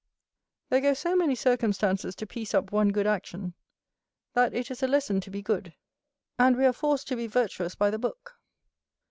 [0.69, 3.53] There go so many circumstances to piece up one good action,
[4.33, 5.75] that it is a lesson to be good,
[6.39, 8.39] and we are forced to be virtuous by the book.